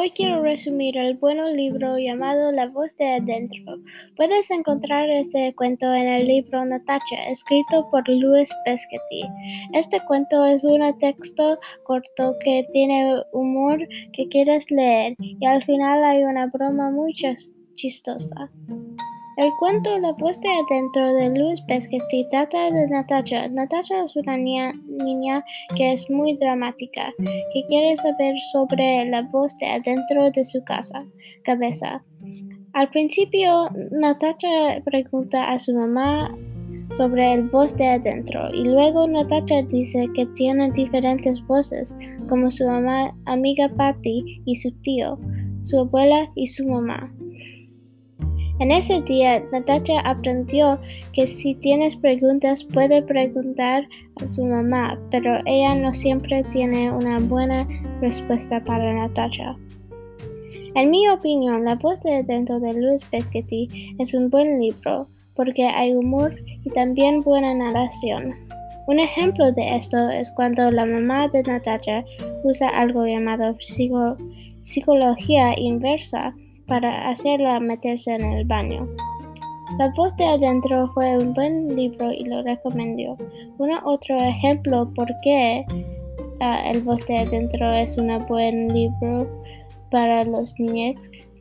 Hoy 0.00 0.12
quiero 0.12 0.40
resumir 0.42 0.96
el 0.96 1.18
bueno 1.18 1.50
libro 1.50 1.98
llamado 1.98 2.50
La 2.52 2.68
voz 2.68 2.96
de 2.96 3.06
adentro. 3.06 3.76
Puedes 4.16 4.50
encontrar 4.50 5.10
este 5.10 5.54
cuento 5.54 5.92
en 5.92 6.08
el 6.08 6.26
libro 6.26 6.64
Natacha, 6.64 7.28
escrito 7.28 7.86
por 7.90 8.08
Louis 8.08 8.48
Pescetti. 8.64 9.24
Este 9.74 10.00
cuento 10.08 10.42
es 10.46 10.64
un 10.64 10.80
texto 11.00 11.58
corto 11.84 12.34
que 12.42 12.64
tiene 12.72 13.22
humor 13.34 13.86
que 14.14 14.26
quieres 14.30 14.70
leer 14.70 15.16
y 15.18 15.44
al 15.44 15.62
final 15.64 16.02
hay 16.02 16.22
una 16.22 16.46
broma 16.46 16.90
muy 16.90 17.12
chistosa. 17.74 18.50
El 19.36 19.52
cuento 19.58 19.98
La 20.00 20.12
de 20.12 20.74
adentro 20.74 21.14
de 21.14 21.38
Louis 21.38 21.60
Pescetti 21.62 22.26
trata 22.30 22.70
de 22.70 22.88
Natasha. 22.88 23.48
Natasha 23.48 24.04
es 24.04 24.16
una 24.16 24.36
niña, 24.36 25.44
que 25.76 25.92
es 25.92 26.10
muy 26.10 26.36
dramática, 26.36 27.12
que 27.18 27.64
quiere 27.68 27.96
saber 27.96 28.34
sobre 28.52 29.04
la 29.06 29.22
de 29.22 29.66
adentro 29.66 30.30
de 30.32 30.44
su 30.44 30.62
casa, 30.64 31.06
cabeza. 31.44 32.02
Al 32.72 32.90
principio, 32.90 33.70
Natasha 33.92 34.82
pregunta 34.84 35.50
a 35.50 35.58
su 35.58 35.74
mamá 35.74 36.36
sobre 36.92 37.34
el 37.34 37.48
voz 37.48 37.76
de 37.76 37.86
adentro 37.86 38.52
y 38.52 38.64
luego 38.64 39.06
Natasha 39.06 39.62
dice 39.62 40.08
que 40.14 40.26
tiene 40.34 40.70
diferentes 40.72 41.44
voces, 41.46 41.96
como 42.28 42.50
su 42.50 42.66
mamá, 42.66 43.14
amiga 43.26 43.68
Patty 43.68 44.42
y 44.44 44.56
su 44.56 44.72
tío, 44.82 45.18
su 45.62 45.78
abuela 45.78 46.28
y 46.34 46.48
su 46.48 46.66
mamá. 46.66 47.12
En 48.60 48.70
ese 48.70 49.00
día, 49.00 49.42
Natasha 49.52 50.00
aprendió 50.00 50.78
que 51.14 51.26
si 51.26 51.54
tienes 51.54 51.96
preguntas 51.96 52.62
puede 52.62 53.00
preguntar 53.00 53.88
a 54.22 54.28
su 54.30 54.44
mamá, 54.44 54.98
pero 55.10 55.38
ella 55.46 55.74
no 55.74 55.94
siempre 55.94 56.44
tiene 56.52 56.92
una 56.92 57.20
buena 57.20 57.66
respuesta 58.02 58.62
para 58.62 58.92
Natasha. 58.92 59.56
En 60.74 60.90
mi 60.90 61.08
opinión, 61.08 61.64
La 61.64 61.76
voz 61.76 62.02
de 62.02 62.22
dentro 62.22 62.60
de 62.60 62.74
Luis 62.74 63.02
Pescetti 63.04 63.96
es 63.98 64.12
un 64.12 64.28
buen 64.28 64.60
libro 64.60 65.08
porque 65.34 65.66
hay 65.66 65.94
humor 65.94 66.36
y 66.62 66.68
también 66.68 67.22
buena 67.22 67.54
narración. 67.54 68.34
Un 68.86 69.00
ejemplo 69.00 69.52
de 69.52 69.76
esto 69.76 70.10
es 70.10 70.30
cuando 70.32 70.70
la 70.70 70.84
mamá 70.84 71.28
de 71.28 71.42
Natasha 71.44 72.04
usa 72.44 72.68
algo 72.68 73.06
llamado 73.06 73.56
psicología 74.62 75.58
inversa 75.58 76.34
para 76.70 77.10
hacerla 77.10 77.58
meterse 77.58 78.14
en 78.14 78.22
el 78.22 78.44
baño. 78.44 78.88
La 79.76 79.88
voz 79.96 80.16
de 80.16 80.24
adentro 80.24 80.88
fue 80.94 81.18
un 81.18 81.34
buen 81.34 81.74
libro 81.74 82.12
y 82.12 82.24
lo 82.24 82.42
recomendó. 82.42 83.16
Un 83.58 83.72
otro 83.84 84.16
ejemplo 84.16 84.88
por 84.94 85.08
qué 85.22 85.66
ah, 86.40 86.70
el 86.70 86.82
voz 86.82 87.04
de 87.08 87.18
adentro 87.18 87.72
es 87.72 87.98
un 87.98 88.24
buen 88.28 88.72
libro 88.72 89.28
para 89.90 90.24
los 90.24 90.58
niños 90.60 90.94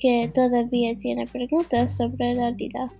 que 0.00 0.28
todavía 0.34 0.96
tienen 0.98 1.28
preguntas 1.28 1.96
sobre 1.96 2.34
la 2.34 2.50
vida. 2.50 2.92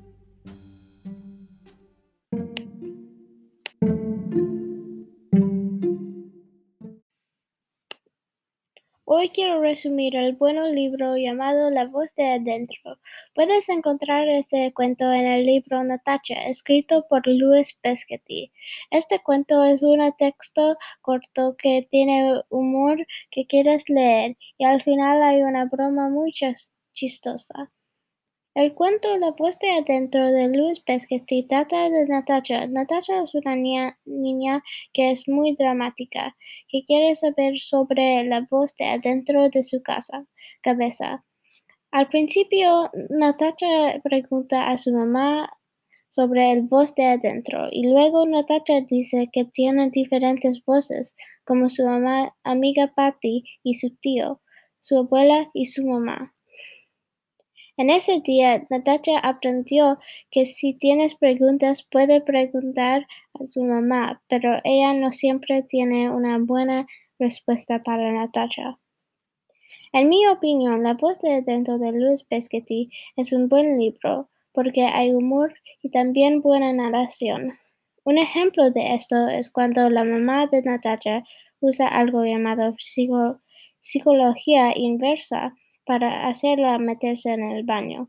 Hoy 9.22 9.28
quiero 9.28 9.60
resumir 9.60 10.16
el 10.16 10.32
bueno 10.32 10.68
libro 10.68 11.16
llamado 11.16 11.70
La 11.70 11.86
voz 11.86 12.12
de 12.16 12.26
adentro. 12.26 12.98
Puedes 13.36 13.68
encontrar 13.68 14.26
este 14.28 14.74
cuento 14.74 15.12
en 15.12 15.28
el 15.28 15.46
libro 15.46 15.84
Natacha, 15.84 16.48
escrito 16.48 17.06
por 17.08 17.24
Louis 17.28 17.72
Pescetti. 17.80 18.52
Este 18.90 19.20
cuento 19.20 19.62
es 19.62 19.80
un 19.84 20.00
texto 20.18 20.76
corto 21.02 21.54
que 21.56 21.86
tiene 21.88 22.42
humor 22.48 23.06
que 23.30 23.46
quieres 23.46 23.88
leer 23.88 24.36
y 24.58 24.64
al 24.64 24.82
final 24.82 25.22
hay 25.22 25.42
una 25.42 25.66
broma 25.66 26.08
muy 26.08 26.32
chistosa. 26.92 27.70
El 28.54 28.74
cuento 28.74 29.16
La 29.16 29.30
voz 29.30 29.58
de 29.60 29.70
adentro 29.70 30.30
de 30.30 30.46
Luis 30.48 30.78
Pescetti 30.80 31.46
trata 31.48 31.88
de 31.88 32.06
Natasha. 32.06 32.66
Natasha 32.66 33.22
es 33.22 33.34
una 33.34 33.56
niña 33.56 34.62
que 34.92 35.10
es 35.10 35.26
muy 35.26 35.56
dramática, 35.56 36.36
que 36.68 36.84
quiere 36.84 37.14
saber 37.14 37.58
sobre 37.58 38.24
la 38.24 38.46
voz 38.50 38.76
de 38.76 38.84
adentro 38.88 39.48
de 39.48 39.62
su 39.62 39.82
casa, 39.82 40.26
cabeza. 40.62 41.24
Al 41.92 42.10
principio, 42.10 42.90
Natasha 43.08 43.98
pregunta 44.04 44.68
a 44.68 44.76
su 44.76 44.92
mamá 44.92 45.48
sobre 46.08 46.52
el 46.52 46.60
voz 46.60 46.94
de 46.94 47.06
adentro 47.06 47.68
y 47.70 47.88
luego 47.88 48.26
Natasha 48.26 48.82
dice 48.86 49.30
que 49.32 49.46
tiene 49.46 49.88
diferentes 49.88 50.62
voces, 50.66 51.16
como 51.44 51.70
su 51.70 51.84
amiga 52.44 52.92
Patty 52.94 53.44
y 53.62 53.74
su 53.76 53.96
tío, 53.96 54.42
su 54.78 54.98
abuela 54.98 55.48
y 55.54 55.64
su 55.64 55.86
mamá. 55.86 56.34
En 57.78 57.88
ese 57.88 58.20
día, 58.20 58.66
Natasha 58.68 59.18
aprendió 59.18 59.98
que 60.30 60.44
si 60.44 60.74
tienes 60.74 61.14
preguntas 61.14 61.82
puede 61.90 62.20
preguntar 62.20 63.06
a 63.32 63.46
su 63.46 63.64
mamá, 63.64 64.22
pero 64.28 64.58
ella 64.64 64.92
no 64.92 65.10
siempre 65.12 65.62
tiene 65.62 66.10
una 66.10 66.38
buena 66.38 66.86
respuesta 67.18 67.82
para 67.82 68.12
Natasha. 68.12 68.78
En 69.94 70.08
mi 70.10 70.26
opinión, 70.26 70.82
La 70.82 70.94
voz 70.94 71.18
de 71.20 71.42
dentro 71.42 71.78
de 71.78 71.92
Luis 71.92 72.24
Pescetti 72.24 72.90
es 73.16 73.32
un 73.32 73.48
buen 73.48 73.78
libro 73.78 74.28
porque 74.52 74.84
hay 74.84 75.12
humor 75.12 75.54
y 75.82 75.90
también 75.90 76.42
buena 76.42 76.72
narración. 76.72 77.58
Un 78.04 78.18
ejemplo 78.18 78.70
de 78.70 78.94
esto 78.94 79.28
es 79.28 79.50
cuando 79.50 79.88
la 79.88 80.04
mamá 80.04 80.46
de 80.46 80.62
Natasha 80.62 81.24
usa 81.60 81.88
algo 81.88 82.24
llamado 82.24 82.74
psicología 83.80 84.72
inversa 84.76 85.54
para 85.84 86.28
hacerla 86.28 86.78
meterse 86.78 87.32
en 87.32 87.44
el 87.44 87.64
baño. 87.64 88.08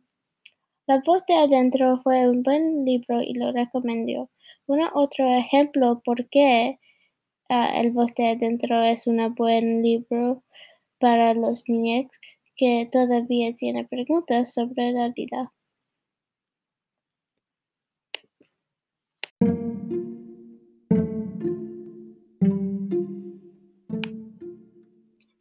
La 0.86 1.02
voz 1.06 1.26
de 1.26 1.36
adentro 1.36 2.02
fue 2.04 2.30
un 2.30 2.44
buen 2.44 2.84
libro 2.86 3.22
y 3.22 3.34
lo 3.34 3.52
recomendó. 3.52 4.30
Un 4.68 4.82
otro 4.94 5.26
ejemplo 5.28 6.02
por 6.04 6.28
qué 6.30 6.80
ah, 7.50 7.72
el 7.80 7.92
voz 7.92 8.14
de 8.16 8.30
adentro 8.30 8.84
es 8.84 9.08
un 9.08 9.34
buen 9.36 9.82
libro 9.82 10.44
para 11.00 11.34
los 11.34 11.68
niños 11.70 12.08
que 12.56 12.88
todavía 12.92 13.54
tienen 13.54 13.88
preguntas 13.88 14.54
sobre 14.54 14.92
la 14.92 15.10
vida. 15.10 15.54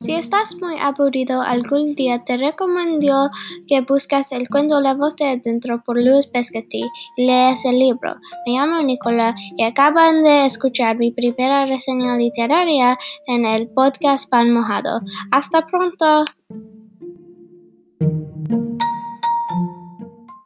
Si 0.03 0.15
estás 0.15 0.57
muy 0.61 0.81
aburrido 0.81 1.43
algún 1.43 1.95
día, 1.95 2.25
te 2.25 2.37
recomiendo 2.37 3.31
que 3.69 3.83
busques 3.83 4.33
el 4.33 4.49
cuento 4.49 4.81
La 4.81 4.95
voz 4.95 5.15
de 5.15 5.27
adentro 5.27 5.81
por 5.85 5.97
Luis 5.97 6.27
Pescetti 6.27 6.83
y 7.17 7.25
leas 7.25 7.65
el 7.65 7.79
libro. 7.79 8.17
Me 8.45 8.55
llamo 8.55 8.83
Nicola 8.83 9.33
y 9.57 9.63
acaban 9.63 10.25
de 10.25 10.47
escuchar 10.47 10.99
mi 10.99 11.13
primera 11.13 11.67
reseña 11.67 12.17
literaria 12.17 12.99
en 13.29 13.47
el 13.47 13.69
podcast 13.69 14.29
Pan 14.29 14.53
Mojado. 14.53 15.03
Hasta 15.31 15.65
pronto. 15.69 16.25